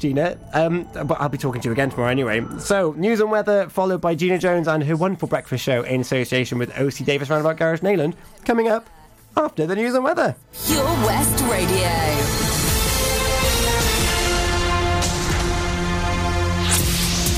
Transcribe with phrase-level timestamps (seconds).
[0.00, 0.36] Gina.
[0.52, 2.44] Um, but I'll be talking to you again tomorrow anyway.
[2.58, 6.58] So, news and weather, followed by Gina Jones and her wonderful breakfast show in association
[6.58, 8.88] with OC Davis Roundabout Garage Nayland, coming up
[9.36, 10.34] after the news and weather.
[10.66, 11.90] Pure West Radio.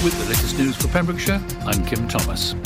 [0.05, 2.57] With the latest news for Pembrokeshire, I'm Kim Thomas.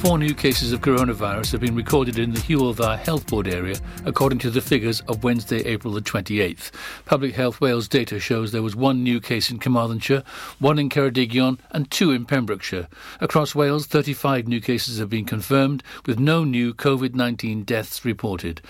[0.00, 3.76] Four new cases of coronavirus have been recorded in the Hywel Dda Health Board area,
[4.06, 6.70] according to the figures of Wednesday, April the 28th.
[7.04, 10.24] Public Health Wales data shows there was one new case in Carmarthenshire,
[10.58, 12.88] one in Ceredigion, and two in Pembrokeshire.
[13.20, 18.62] Across Wales, 35 new cases have been confirmed, with no new COVID 19 deaths reported.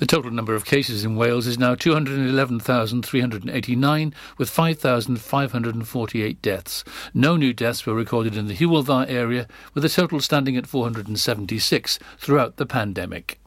[0.00, 6.84] The total number of cases in Wales is now 211,389, with 5,548 deaths.
[7.12, 11.98] No new deaths were recorded in the Hywel area, with the total standing at 476
[12.16, 13.39] throughout the pandemic.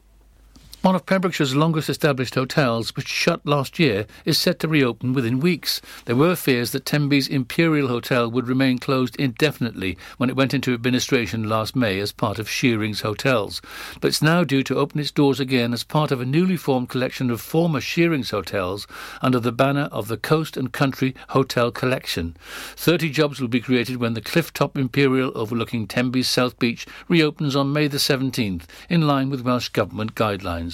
[0.84, 5.40] One of Pembrokeshire's longest established hotels, which shut last year, is set to reopen within
[5.40, 5.80] weeks.
[6.04, 10.74] There were fears that Tenby's Imperial Hotel would remain closed indefinitely when it went into
[10.74, 13.62] administration last May as part of Shearing's Hotels,
[13.98, 16.90] but it's now due to open its doors again as part of a newly formed
[16.90, 18.86] collection of former Shearing's hotels
[19.22, 22.36] under the banner of the Coast and Country Hotel Collection.
[22.76, 27.72] Thirty jobs will be created when the Clifftop Imperial overlooking Tenby's South Beach reopens on
[27.72, 30.73] May the 17th, in line with Welsh Government guidelines.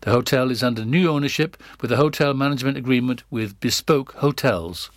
[0.00, 4.90] The hotel is under new ownership with a hotel management agreement with Bespoke Hotels.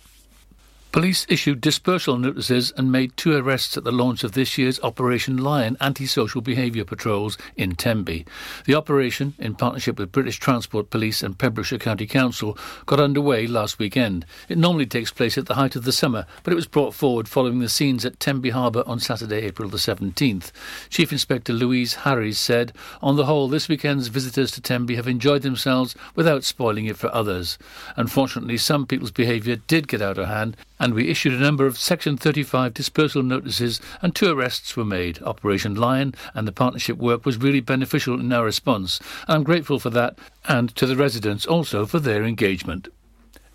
[0.92, 5.38] Police issued dispersal notices and made two arrests at the launch of this year's Operation
[5.38, 8.26] Lion anti-social behaviour patrols in Tenby.
[8.66, 13.78] The operation, in partnership with British Transport Police and Pembrokeshire County Council, got underway last
[13.78, 14.26] weekend.
[14.50, 17.26] It normally takes place at the height of the summer, but it was brought forward
[17.26, 20.52] following the scenes at Tenby Harbour on Saturday, April the 17th.
[20.90, 25.40] Chief Inspector Louise Harries said, On the whole, this weekend's visitors to Tenby have enjoyed
[25.40, 27.56] themselves without spoiling it for others.
[27.96, 31.78] Unfortunately, some people's behaviour did get out of hand and we issued a number of
[31.78, 35.22] Section 35 dispersal notices and two arrests were made.
[35.22, 38.98] Operation Lion and the partnership work was really beneficial in our response.
[39.28, 40.18] I'm grateful for that
[40.48, 42.88] and to the residents also for their engagement.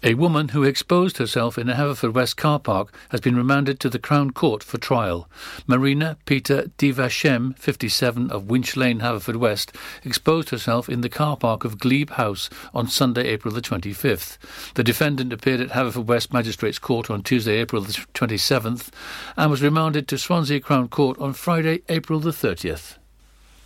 [0.03, 3.97] A woman who exposed herself in a Haverfordwest car park has been remanded to the
[3.97, 5.27] Crown Court for trial.
[5.65, 11.79] Marina Peter Divashem, 57, of Winch Lane, Haverfordwest, exposed herself in the car park of
[11.79, 14.37] Glebe House on Sunday, April the 25th.
[14.75, 18.89] The defendant appeared at Haverfordwest Magistrates Court on Tuesday, April the 27th,
[19.35, 22.96] and was remanded to Swansea Crown Court on Friday, April the 30th.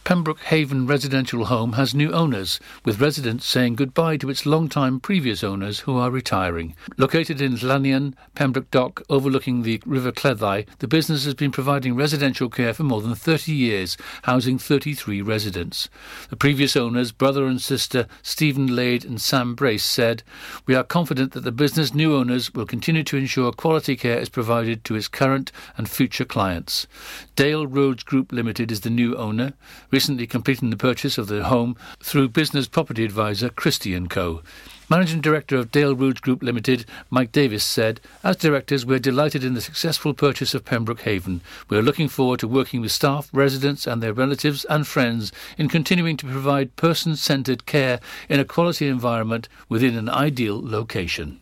[0.03, 5.44] Pembroke Haven residential home has new owners, with residents saying goodbye to its long-time previous
[5.44, 6.75] owners who are retiring.
[6.97, 12.50] Located in Llanion, Pembroke Dock, overlooking the River Cleddau, the business has been providing residential
[12.50, 15.88] care for more than 30 years, housing 33 residents.
[16.29, 20.23] The previous owners, brother and sister Stephen Lade and Sam Brace, said,
[20.66, 24.29] We are confident that the business new owners will continue to ensure quality care is
[24.29, 26.88] provided to its current and future clients.
[27.38, 29.53] Dale Roads Group Limited is the new owner
[29.90, 34.42] recently completing the purchase of the home through business property advisor Christie & Co.
[34.90, 39.53] Managing Director of Dale Roads Group Limited, Mike Davis, said, As directors, we're delighted in
[39.53, 41.40] the successful purchase of Pembroke Haven.
[41.70, 46.18] We're looking forward to working with staff, residents, and their relatives and friends in continuing
[46.18, 51.41] to provide person centred care in a quality environment within an ideal location.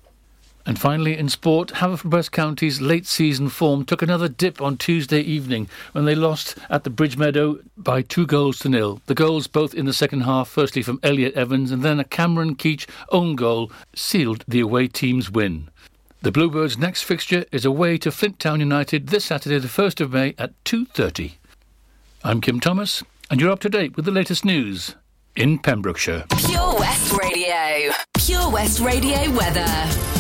[0.69, 5.67] And finally, in sport, Haverfordwest County's late season form took another dip on Tuesday evening
[5.93, 9.01] when they lost at the Bridge Meadow by two goals to nil.
[9.07, 12.55] The goals, both in the second half, firstly from Elliot Evans and then a Cameron
[12.55, 15.69] Keach own goal, sealed the away team's win.
[16.21, 20.13] The Bluebirds' next fixture is away to Flint Town United this Saturday, the 1st of
[20.13, 21.31] May at 2.30.
[22.23, 24.93] I'm Kim Thomas, and you're up to date with the latest news
[25.35, 26.25] in Pembrokeshire.
[26.45, 27.91] Pure West Radio.
[28.19, 30.18] Pure West Radio weather.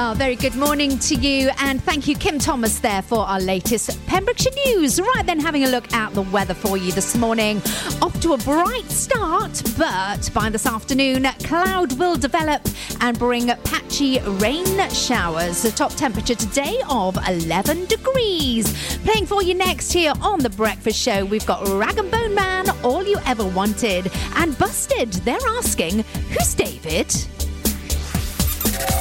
[0.00, 3.98] Oh, very good morning to you, and thank you, Kim Thomas, there for our latest
[4.06, 5.00] Pembrokeshire news.
[5.00, 7.60] Right then, having a look at the weather for you this morning.
[8.00, 12.62] Off to a bright start, but by this afternoon, cloud will develop
[13.00, 15.62] and bring patchy rain showers.
[15.62, 18.98] The top temperature today of 11 degrees.
[18.98, 22.70] Playing for you next here on The Breakfast Show, we've got Rag and Bone Man,
[22.84, 25.10] All You Ever Wanted, and Busted.
[25.24, 27.12] They're asking, Who's David?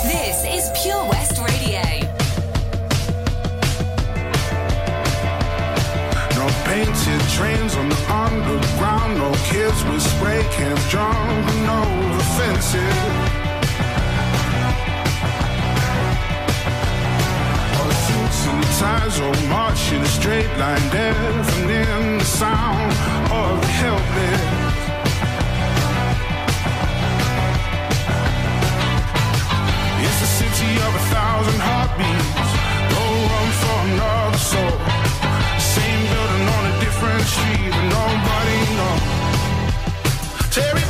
[0.03, 1.81] This is Pure West Radio.
[6.35, 10.83] No painted trains on the underground, no kids with spray cans
[11.65, 11.81] no
[12.17, 13.37] the fences.
[18.07, 19.19] Suits and ties
[19.91, 22.91] in a straight line, deafening the sound
[23.31, 24.66] of the helpless.
[30.27, 32.51] city of a thousand heartbeats.
[33.61, 34.75] For another soul.
[35.57, 39.03] Same building on a different street, but nobody knows.
[40.53, 40.86] Terry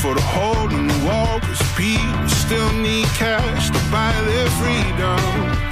[0.00, 5.69] for the hole in the wall, cause people still need cash to buy their freedom.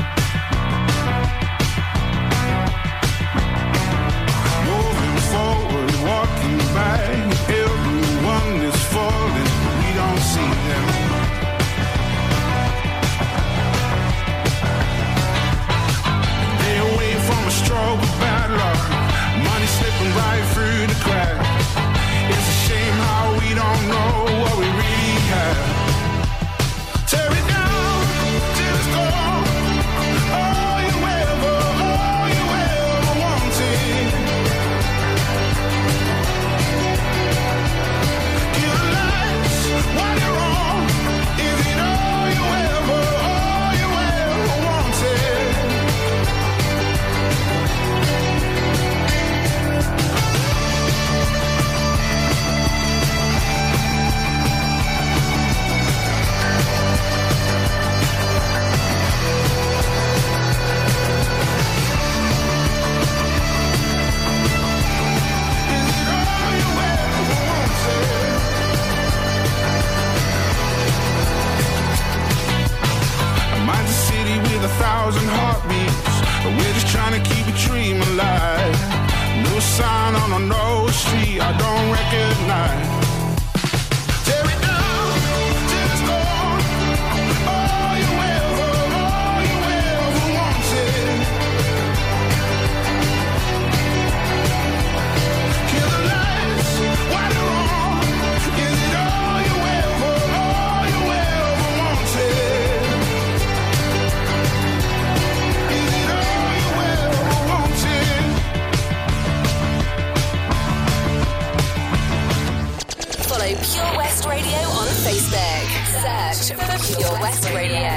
[113.49, 115.69] Follow Pure West Radio on Facebook.
[116.03, 117.89] Search for Pure West Radio.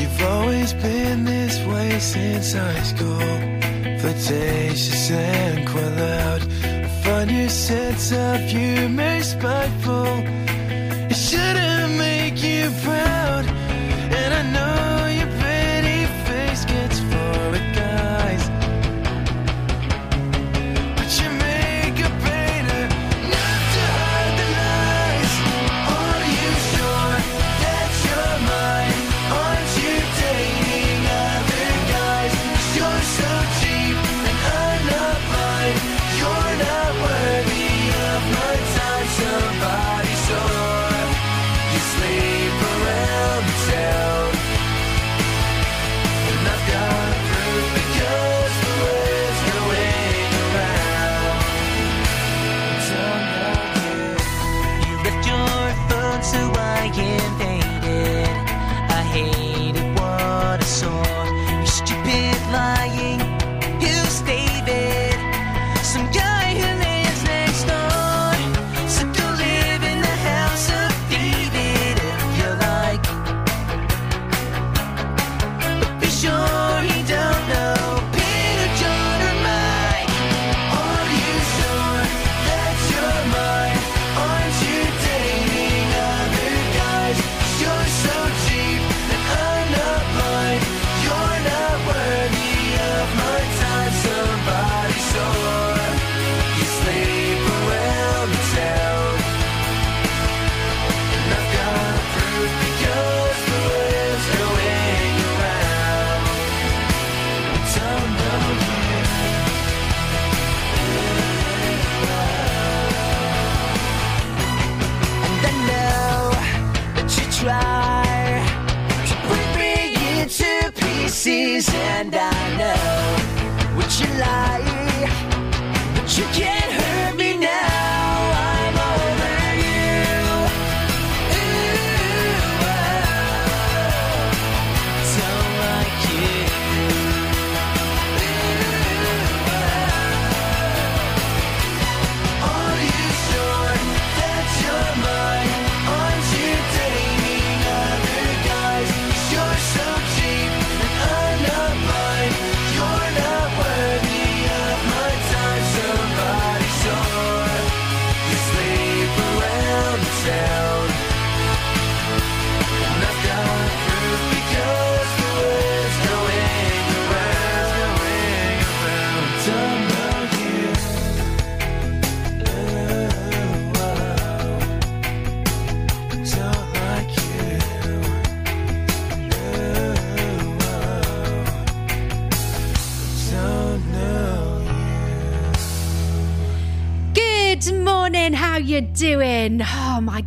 [0.00, 3.18] You've always been this way since high school.
[4.00, 6.42] Flirtatious and quite loud.
[7.04, 10.01] Find your sense of humor, spiteful.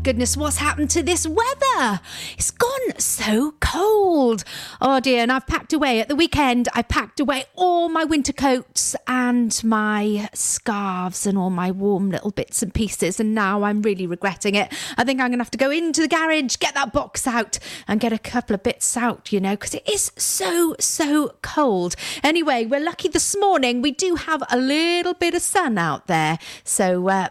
[0.05, 1.99] Goodness, what's happened to this weather?
[2.37, 4.43] It's gone so cold.
[4.79, 6.69] Oh dear, and I've packed away at the weekend.
[6.75, 12.29] I packed away all my winter coats and my scarves and all my warm little
[12.29, 14.71] bits and pieces, and now I'm really regretting it.
[14.95, 17.57] I think I'm gonna have to go into the garage, get that box out,
[17.87, 21.95] and get a couple of bits out, you know, because it is so, so cold.
[22.23, 23.81] Anyway, we're lucky this morning.
[23.81, 26.37] We do have a little bit of sun out there.
[26.63, 27.29] So, uh,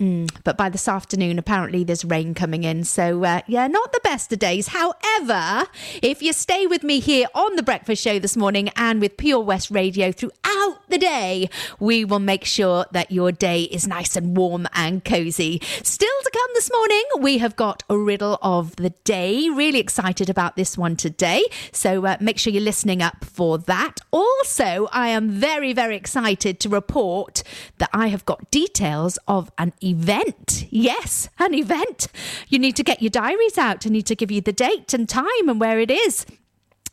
[0.00, 2.84] Mm, but by this afternoon, apparently there's rain coming in.
[2.84, 4.68] So, uh, yeah, not the best of days.
[4.68, 5.68] However,
[6.02, 9.40] if you stay with me here on The Breakfast Show this morning and with Pure
[9.40, 14.34] West Radio throughout the day, we will make sure that your day is nice and
[14.34, 15.60] warm and cozy.
[15.82, 19.50] Still to come this morning, we have got a riddle of the day.
[19.50, 21.44] Really excited about this one today.
[21.72, 24.00] So, uh, make sure you're listening up for that.
[24.12, 27.42] Also, I am very, very excited to report
[27.76, 30.66] that I have got details of an event.
[30.70, 32.06] Yes, an event.
[32.48, 33.86] You need to get your diaries out.
[33.86, 36.24] I need to give you the date and time and where it is.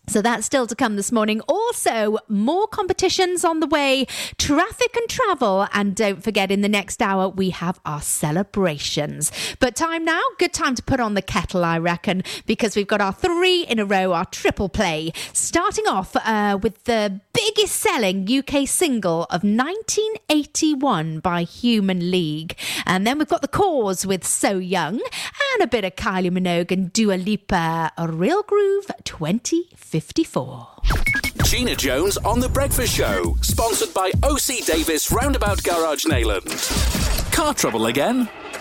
[0.10, 1.42] So that's still to come this morning.
[1.50, 4.06] Also, more competitions on the way,
[4.38, 5.68] traffic and travel.
[5.74, 9.34] And don't forget, in the next hour, we have our celebrations.
[9.60, 13.02] But time now, good time to put on the kettle, I reckon, because we've got
[13.02, 15.12] our three in a row, our triple play.
[15.34, 22.58] Starting off uh, with the biggest selling UK single of 1981 by Human League.
[22.86, 25.02] And then we've got The Corrs with So Young
[25.54, 28.90] and a bit of Kylie Minogue and Dua Lipa, a real groove
[30.00, 30.68] 2054.
[31.44, 37.32] Gina Jones on The Breakfast Show, sponsored by OC Davis Roundabout Garage Nayland.
[37.34, 38.30] Car trouble again?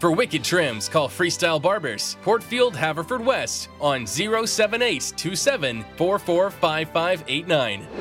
[0.00, 7.86] For wicked trims, call Freestyle Barbers, Portfield, Haverford West, on 07827 445589.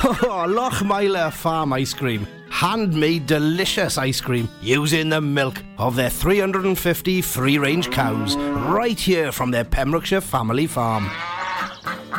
[0.00, 2.24] Oh, Farm Ice Cream.
[2.50, 9.32] Handmade delicious ice cream using the milk of their 350 free range cows right here
[9.32, 11.10] from their Pembrokeshire family farm.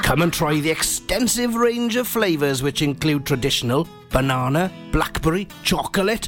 [0.03, 6.27] Come and try the extensive range of flavours which include traditional banana, blackberry, chocolate,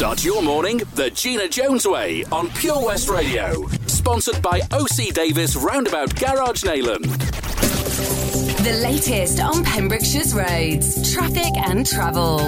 [0.00, 3.68] Start your morning the Gina Jones way on Pure West Radio.
[3.86, 7.04] Sponsored by OC Davis Roundabout Garage Nayland.
[8.64, 12.38] The latest on Pembrokeshire's roads, traffic and travel.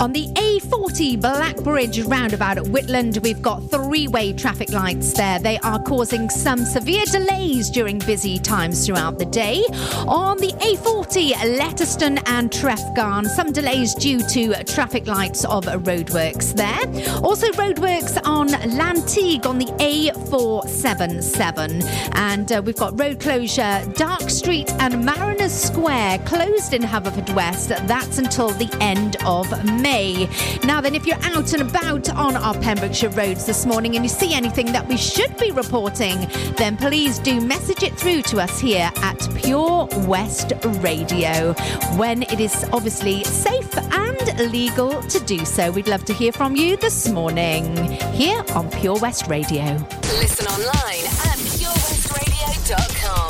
[0.00, 5.38] On the A40 Blackbridge roundabout at Whitland, we've got three way traffic lights there.
[5.38, 9.62] They are causing some severe delays during busy times throughout the day.
[10.08, 16.80] On the A40 Letterston and Trefgarn, some delays due to traffic lights of roadworks there.
[17.22, 21.84] Also, roadworks on Llanteg on the A477.
[22.16, 27.68] And uh, we've got road closure, Dark Street and Mariners Square closed in Haverfordwest.
[27.86, 30.28] That's until the end of May.
[30.64, 34.08] Now, then, if you're out and about on our Pembrokeshire roads this morning and you
[34.08, 38.58] see anything that we should be reporting, then please do message it through to us
[38.60, 41.54] here at Pure West Radio
[41.96, 45.70] when it is obviously safe and legal to do so.
[45.70, 47.76] We'd love to hear from you this morning
[48.12, 49.76] here on Pure West Radio.
[50.18, 53.29] Listen online at purewestradio.com.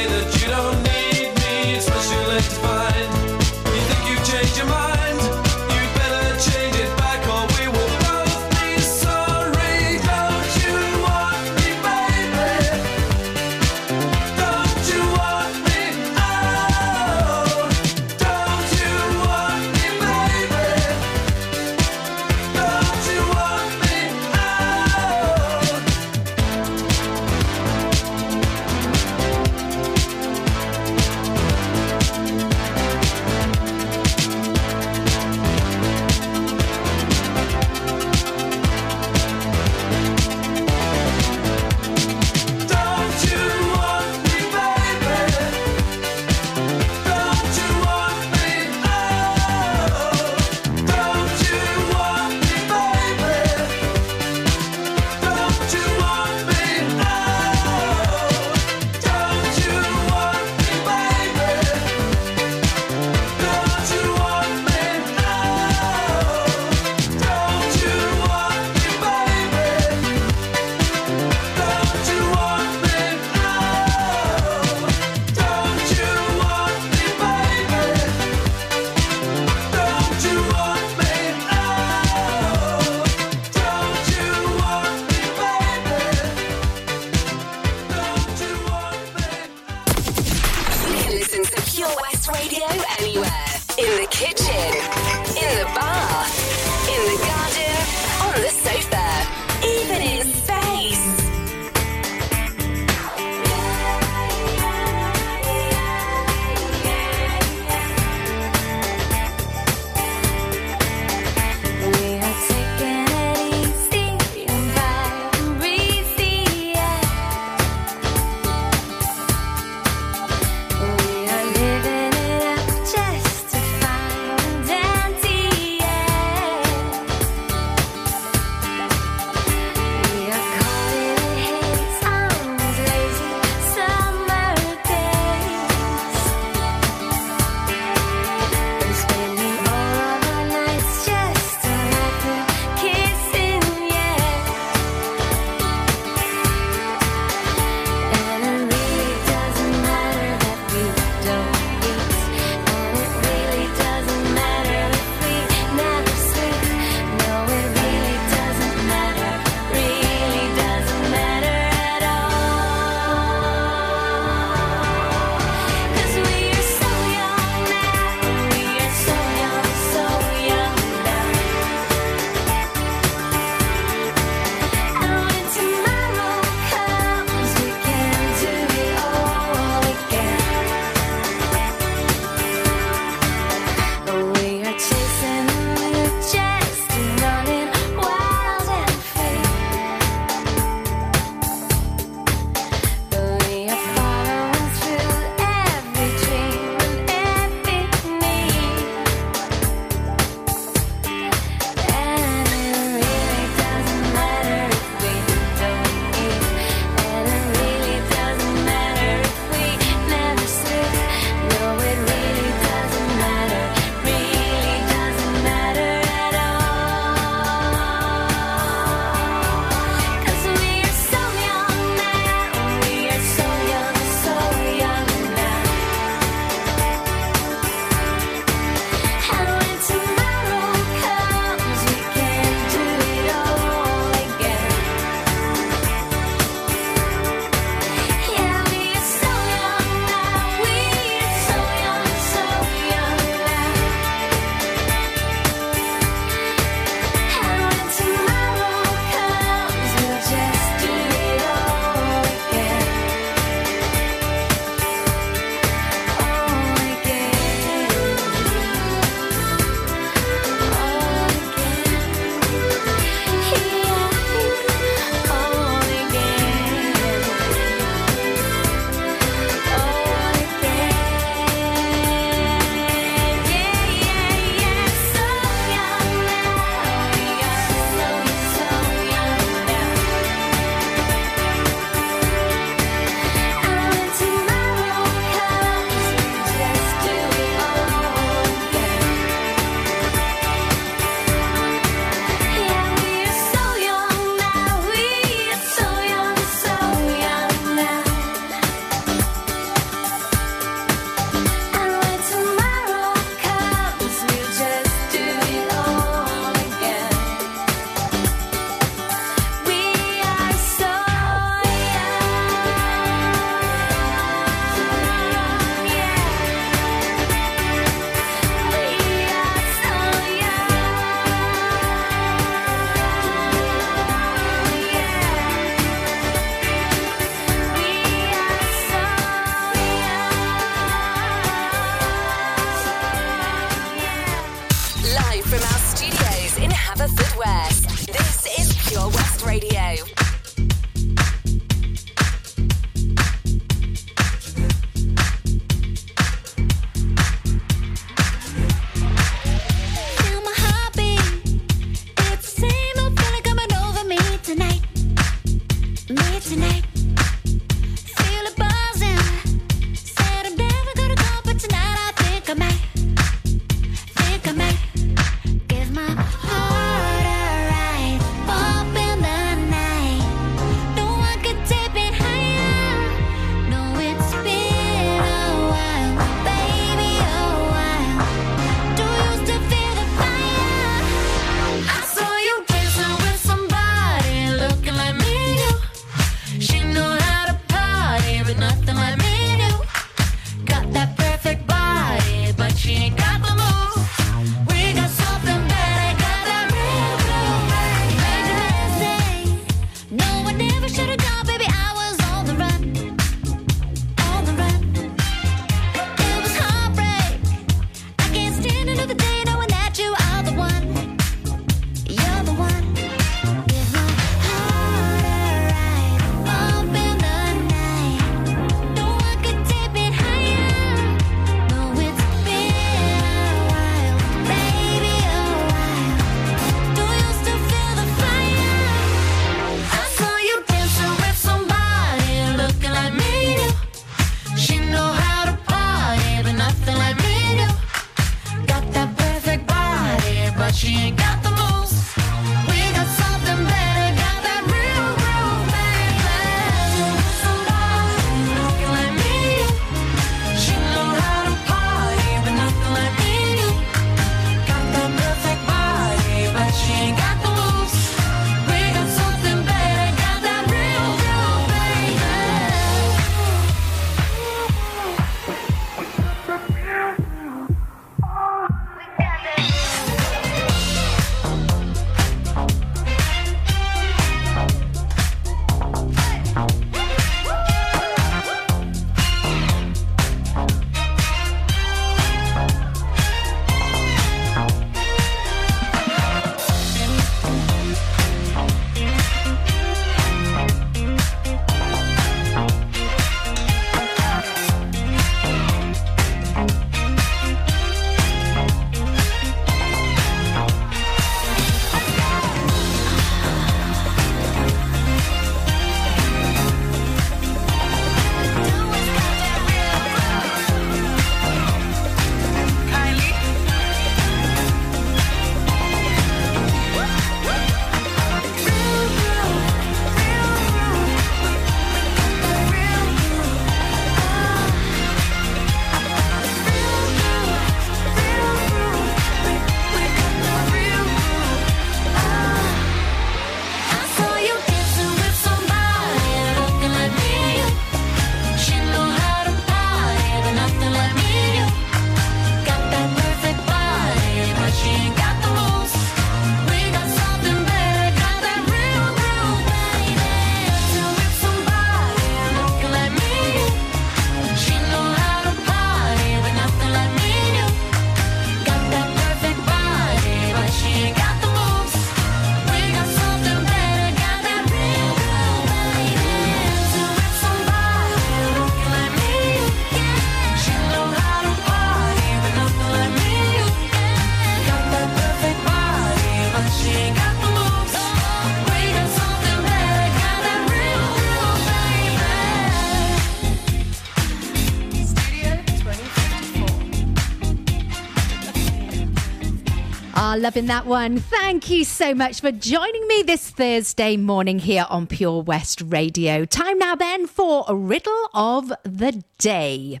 [590.42, 591.18] loving that one.
[591.18, 596.44] Thank you so much for joining me this Thursday morning here on Pure West Radio.
[596.44, 600.00] Time now, then, for a riddle of the day.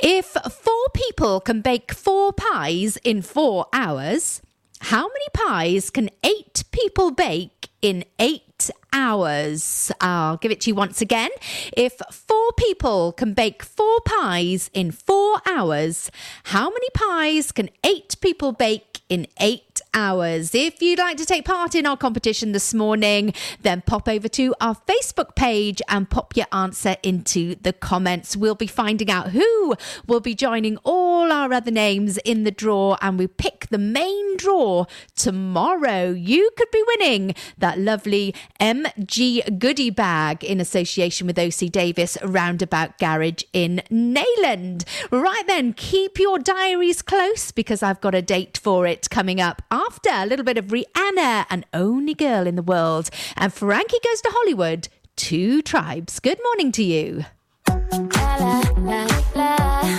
[0.00, 4.40] If four people can bake four pies in four hours,
[4.78, 9.90] how many pies can eight people bake in eight hours?
[10.00, 11.30] I'll give it to you once again.
[11.76, 16.12] If four people can bake four pies in four hours,
[16.44, 19.63] how many pies can eight people bake in eight
[19.94, 20.54] hours.
[20.54, 24.54] If you'd like to take part in our competition this morning, then pop over to
[24.60, 28.36] our Facebook page and pop your answer into the comments.
[28.36, 29.74] We'll be finding out who
[30.06, 34.36] will be joining all our other names in the draw, and we pick the main
[34.36, 34.84] draw
[35.16, 36.10] tomorrow.
[36.10, 42.98] You could be winning that lovely MG goodie bag in association with OC Davis Roundabout
[42.98, 44.84] Garage in Nayland.
[45.10, 49.62] Right then, keep your diaries close because I've got a date for it coming up
[49.86, 50.10] after.
[50.10, 53.10] A little bit of Rihanna, an only girl in the world.
[53.36, 56.20] And Frankie Goes to Hollywood, Two Tribes.
[56.20, 57.24] Good morning to you.
[57.68, 59.93] La, la, la,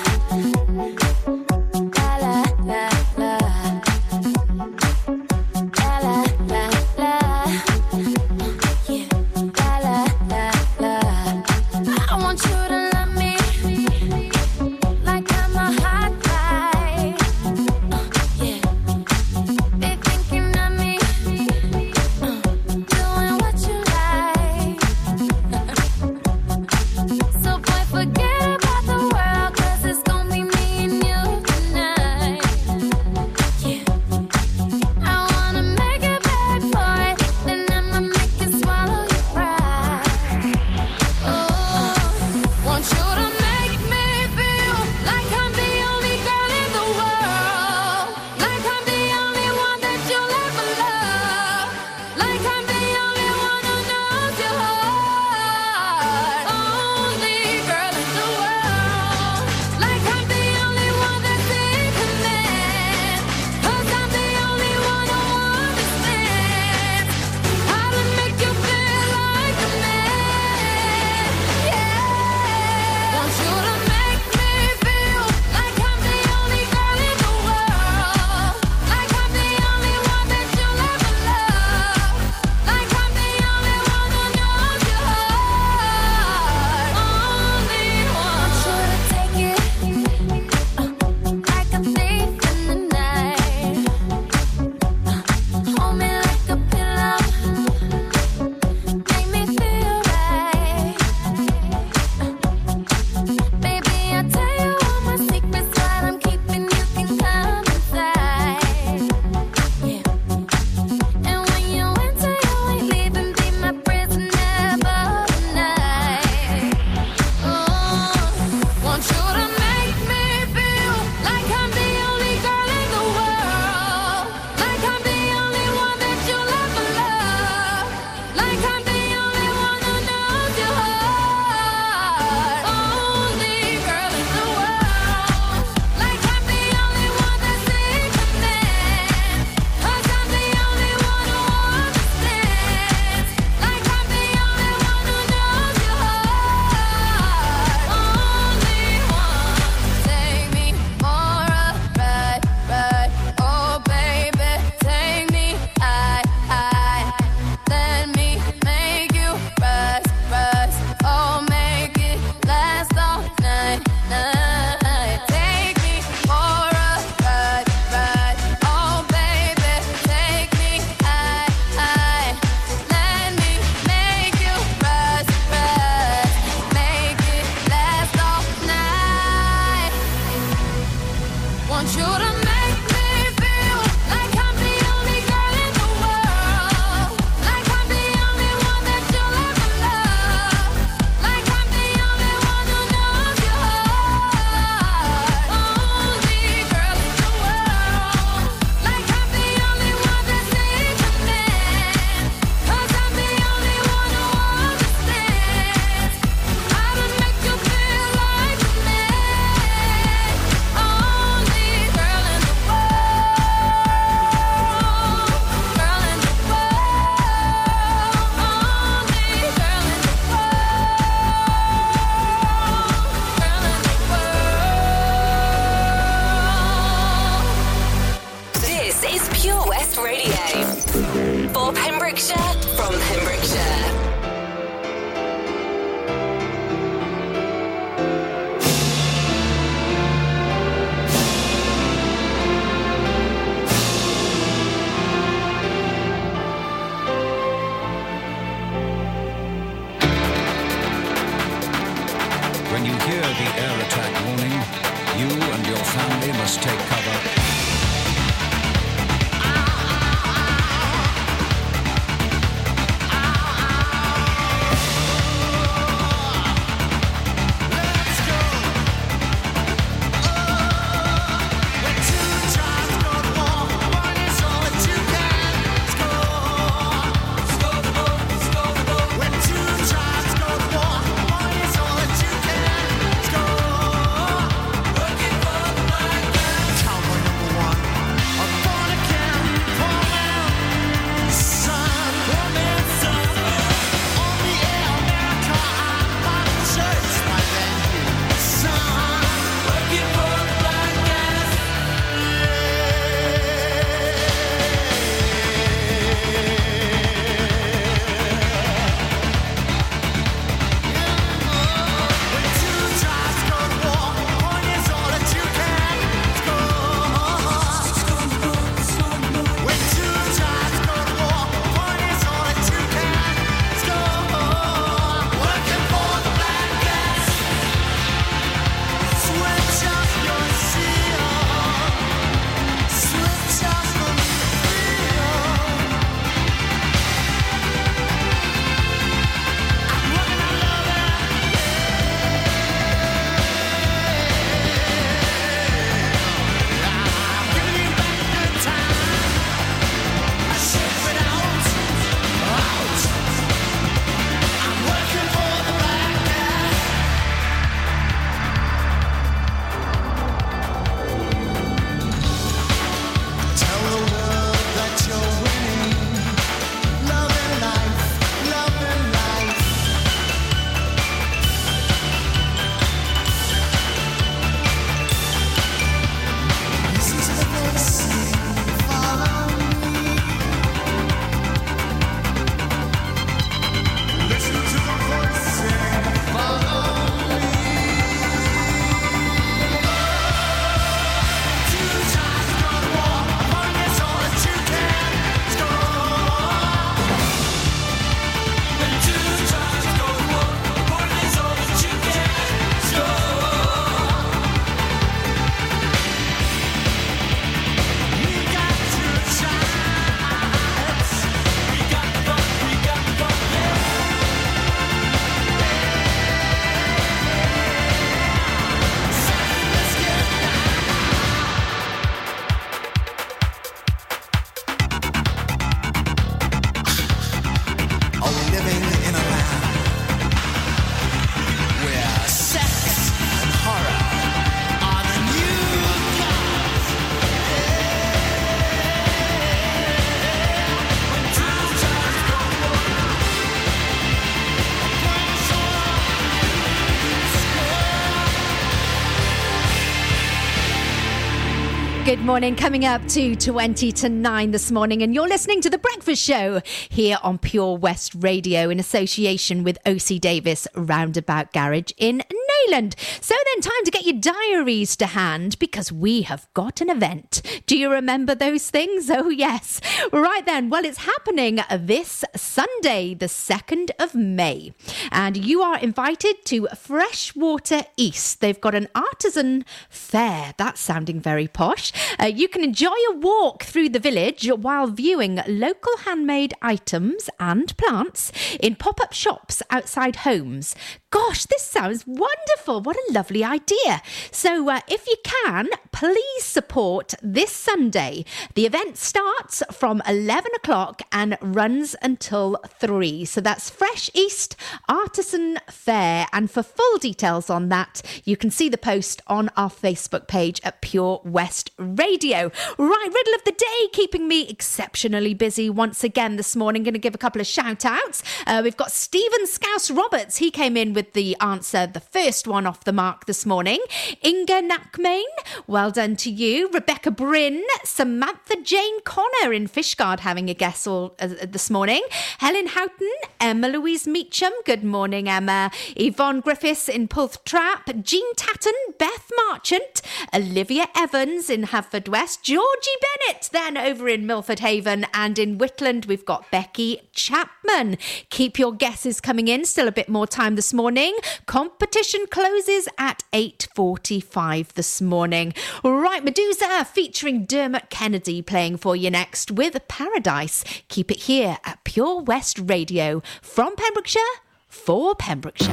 [452.35, 456.21] morning, coming up to 20 to 9 this morning, and you're listening to The Breakfast
[456.21, 462.21] Show here on Pure West Radio in association with OC Davis Roundabout Garage in
[462.65, 462.95] Neyland.
[463.21, 467.41] So then, time to get your diaries to hand because we have got an event.
[467.65, 469.09] Do you remember those things?
[469.17, 469.79] Oh, yes.
[470.11, 474.73] Right then, well, it's happening this Sunday, the 2nd of May,
[475.09, 478.41] and you are invited to Freshwater East.
[478.41, 480.53] They've got an artisan fair.
[480.57, 481.93] That's sounding very posh.
[482.19, 487.75] Uh, you can enjoy a walk through the village while viewing local handmade items and
[487.77, 490.75] plants in pop up shops outside homes.
[491.09, 492.54] Gosh, this sounds wonderful.
[492.65, 494.01] What a lovely idea.
[494.31, 498.25] So, uh, if you can, please support this Sunday.
[498.55, 503.23] The event starts from 11 o'clock and runs until 3.
[503.25, 504.55] So, that's Fresh East
[504.89, 506.27] Artisan Fair.
[506.33, 510.59] And for full details on that, you can see the post on our Facebook page
[510.63, 512.51] at Pure West Radio.
[512.77, 516.83] Right, riddle of the day, keeping me exceptionally busy once again this morning.
[516.83, 518.23] Going to give a couple of shout outs.
[518.47, 520.37] Uh, we've got Stephen Scouse Roberts.
[520.37, 523.79] He came in with the answer, the first one off the mark this morning.
[524.23, 525.23] Inga Nackmain,
[525.67, 526.69] well done to you.
[526.71, 532.01] Rebecca Bryn, Samantha Jane Connor in Fishguard having a guess all uh, this morning.
[532.39, 534.51] Helen Houghton, Emma Louise Meacham.
[534.65, 535.71] Good morning, Emma.
[535.95, 537.89] Yvonne Griffiths in Pwll Trap.
[538.03, 540.01] Jean Tatton, Beth Marchant,
[540.33, 546.25] Olivia Evans in Haverfordwest, Georgie Bennett then over in Milford Haven, and in Whitland we've
[546.25, 547.97] got Becky Chapman.
[548.29, 549.65] Keep your guesses coming in.
[549.65, 551.15] Still a bit more time this morning.
[551.45, 555.53] Competition closes at 8:45 this morning.
[555.85, 560.65] Right, Meduza featuring Dermot Kennedy playing for you next with Paradise.
[560.89, 564.35] Keep it here at Pure West Radio from Pembrokeshire
[564.67, 565.71] for Pembrokeshire.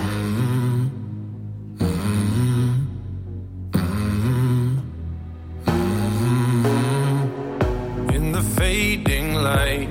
[8.14, 9.88] In the fading light,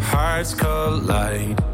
[0.00, 1.73] hearts collide.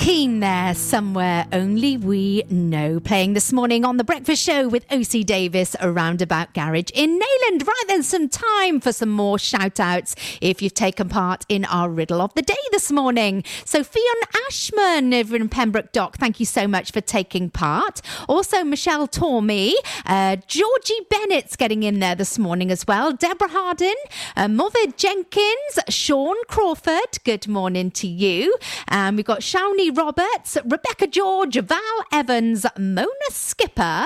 [0.00, 0.74] keen there.
[0.74, 2.18] Somewhere only we
[2.50, 3.00] know.
[3.00, 7.66] Playing this morning on The Breakfast Show with OC Davis, a roundabout garage in Neyland.
[7.66, 11.90] Right then, some time for some more shout outs if you've taken part in our
[11.90, 13.44] riddle of the day this morning.
[13.64, 14.04] So, Fionn
[14.46, 18.00] Ashman over in Pembroke Dock, thank you so much for taking part.
[18.28, 19.72] Also, Michelle Tormey,
[20.06, 23.12] uh, Georgie Bennett's getting in there this morning as well.
[23.12, 23.94] Deborah Hardin,
[24.36, 28.56] uh, Movid Jenkins, Sean Crawford, good morning to you.
[28.88, 31.78] And we've got Shawnee Roberts, Rebecca George, Val
[32.20, 34.04] Evans, Mona Skipper,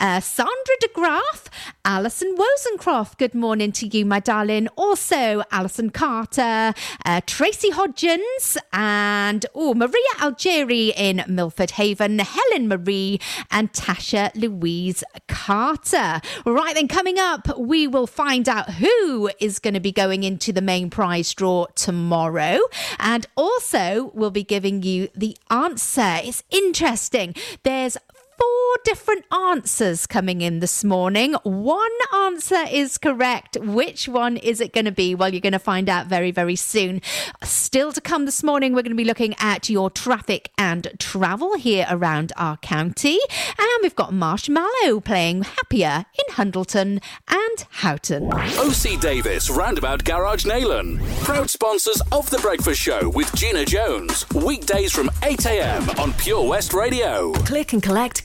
[0.00, 1.46] uh, Sandra DeGraff,
[1.84, 4.66] Alison Wozencroft, good morning to you, my darling.
[4.74, 13.20] Also, Alison Carter, uh, Tracy Hodgins, and oh, Maria Algeri in Milford Haven, Helen Marie,
[13.52, 16.20] and Tasha Louise Carter.
[16.44, 20.52] Right then, coming up, we will find out who is going to be going into
[20.52, 22.58] the main prize draw tomorrow.
[22.98, 26.18] And also, we'll be giving you the answer.
[26.24, 27.36] It's interesting.
[27.62, 27.96] There's
[28.38, 31.34] four different answers coming in this morning.
[31.42, 33.56] One answer is correct.
[33.60, 35.14] Which one is it going to be?
[35.14, 37.00] Well, you're going to find out very, very soon.
[37.42, 41.56] Still to come this morning, we're going to be looking at your traffic and travel
[41.56, 43.18] here around our county.
[43.58, 48.32] And we've got Marshmello playing Happier in Hundleton and Houghton.
[48.32, 51.00] OC Davis Roundabout Garage Neyland.
[51.22, 54.28] Proud sponsors of The Breakfast Show with Gina Jones.
[54.30, 57.32] Weekdays from 8am on Pure West Radio.
[57.32, 58.24] Click and collect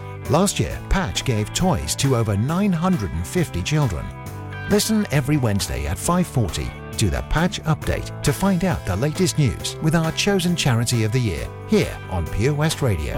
[0.31, 4.05] Last year, Patch gave toys to over 950 children.
[4.69, 9.75] Listen every Wednesday at 5:40 to the Patch Update to find out the latest news
[9.81, 13.13] with our chosen charity of the year here on Pure West Radio.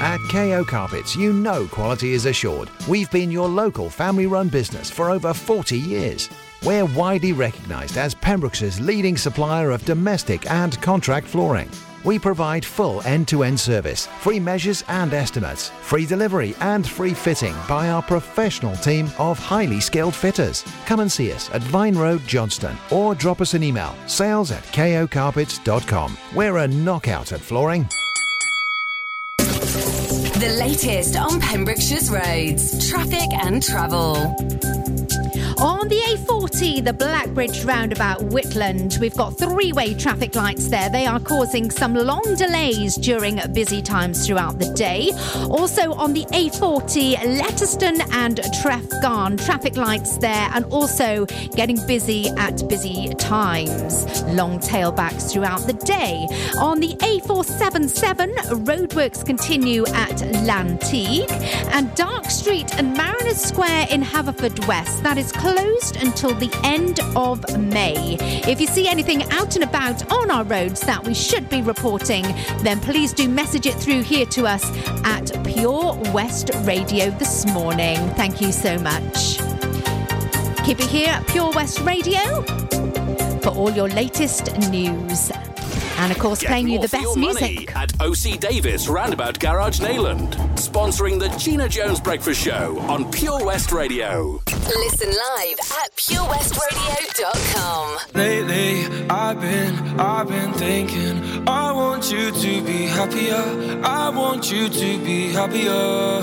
[0.00, 2.68] At KO Carpets, you know quality is assured.
[2.88, 6.28] We've been your local family-run business for over 40 years.
[6.64, 11.70] We're widely recognised as Pembroke's leading supplier of domestic and contract flooring.
[12.06, 17.90] We provide full end-to-end service, free measures and estimates, free delivery and free fitting by
[17.90, 20.64] our professional team of highly skilled fitters.
[20.86, 24.62] Come and see us at Vine Road, Johnston, or drop us an email, sales at
[24.66, 26.16] kocarpets.com.
[26.32, 27.88] We're a knockout at flooring.
[29.38, 34.95] The latest on Pembrokeshire's roads, traffic and travel.
[35.58, 40.90] On the A40, the Blackbridge roundabout Whitland, we've got three way traffic lights there.
[40.90, 45.12] They are causing some long delays during busy times throughout the day.
[45.48, 52.68] Also on the A40, Letterston and Trefgarn, traffic lights there, and also getting busy at
[52.68, 54.22] busy times.
[54.24, 56.26] Long tailbacks throughout the day.
[56.58, 58.34] On the A477,
[58.66, 61.30] roadworks continue at Llanteg,
[61.72, 65.02] and Dark Street and Mariners Square in Haverfordwest.
[65.02, 68.16] That is closed until the end of May.
[68.50, 72.24] If you see anything out and about on our roads that we should be reporting,
[72.62, 74.64] then please do message it through here to us
[75.04, 77.96] at Pure West Radio this morning.
[78.14, 79.38] Thank you so much.
[80.64, 82.42] Keep it here at Pure West Radio
[83.40, 85.30] for all your latest news.
[85.98, 87.74] And of course, Get playing you the best music.
[87.74, 93.72] at OC Davis Roundabout Garage Neyland, sponsoring the Gina Jones Breakfast Show on Pure West
[93.72, 94.40] Radio.
[94.66, 97.98] Listen live at purewestradio.com.
[98.14, 101.48] Lately, I've been, I've been thinking.
[101.48, 103.80] I want you to be happier.
[103.84, 106.22] I want you to be happier.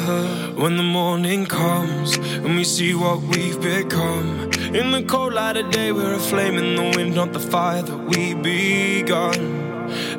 [0.56, 4.50] When the morning comes and we see what we've become.
[4.74, 7.84] In the cold light of day, we're a flame in the wind, not the fire
[7.84, 9.38] that we begun.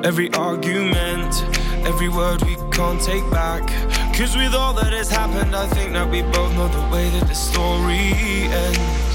[0.05, 1.35] Every argument,
[1.85, 3.67] every word we can't take back.
[4.17, 7.27] Cause with all that has happened, I think that we both know the way that
[7.27, 8.15] the story
[8.65, 9.15] ends.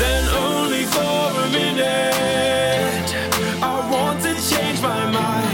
[0.00, 3.14] Then only for a minute
[3.62, 5.53] I want to change my mind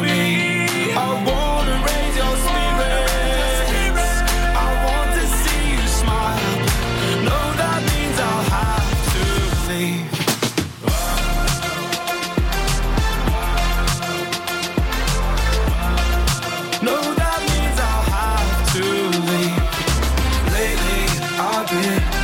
[21.73, 22.20] I've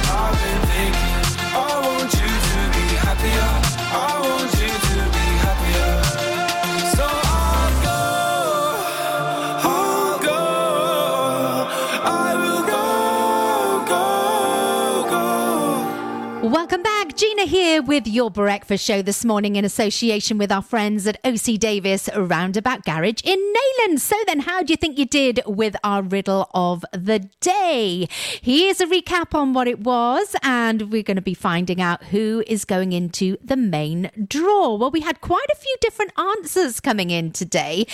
[17.17, 21.57] Gina here with your breakfast show this morning in association with our friends at OC
[21.57, 23.99] Davis Roundabout Garage in Neyland.
[23.99, 28.07] So then, how do you think you did with our riddle of the day?
[28.39, 32.43] Here's a recap on what it was, and we're going to be finding out who
[32.45, 34.75] is going into the main draw.
[34.75, 37.87] Well, we had quite a few different answers coming in today,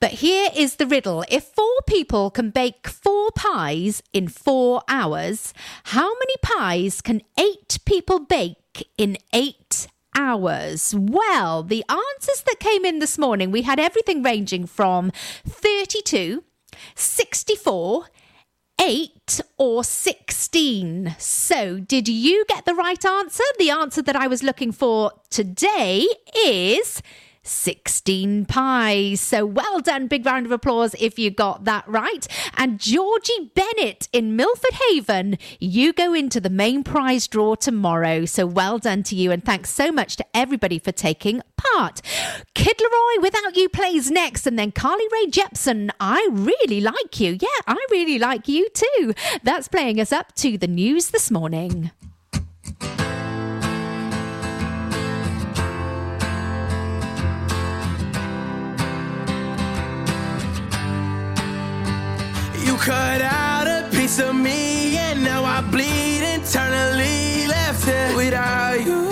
[0.00, 1.24] but here is the riddle.
[1.30, 5.54] If four people can bake four pies in four hours,
[5.84, 8.58] how many pies can eight people bake
[8.96, 10.94] in eight hours?
[10.96, 15.12] Well, the answers that came in this morning, we had everything ranging from
[15.46, 16.42] 32,
[16.94, 18.06] 64,
[18.80, 21.16] 8 or 16.
[21.18, 23.44] So, did you get the right answer?
[23.58, 26.06] The answer that I was looking for today
[26.46, 27.02] is
[27.46, 29.20] 16 pies.
[29.20, 30.06] So well done.
[30.06, 32.26] Big round of applause if you got that right.
[32.56, 38.24] And Georgie Bennett in Milford Haven, you go into the main prize draw tomorrow.
[38.24, 39.30] So well done to you.
[39.30, 42.02] And thanks so much to everybody for taking part.
[42.54, 44.46] Kid LAROI, Without You plays next.
[44.46, 47.38] And then Carly Rae Jepsen, I really like you.
[47.40, 49.14] Yeah, I really like you too.
[49.42, 51.90] That's playing us up to the news this morning.
[62.78, 67.48] Cut out a piece of me, and now I bleed internally.
[67.48, 69.08] Left here without you,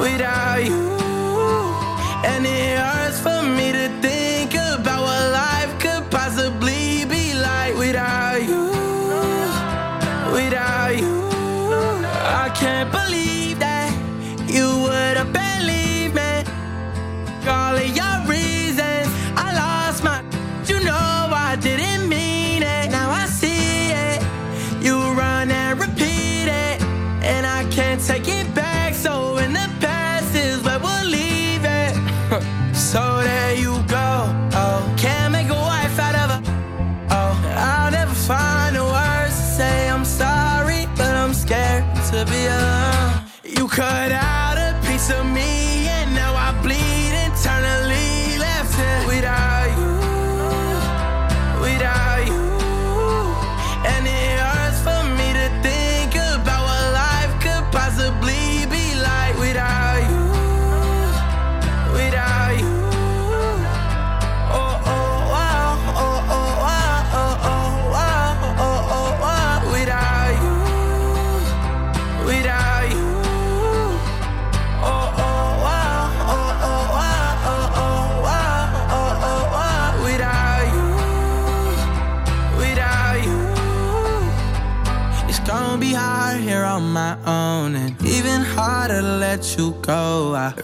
[0.00, 0.75] without you.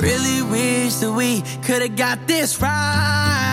[0.01, 3.52] Really wish that we could've got this right.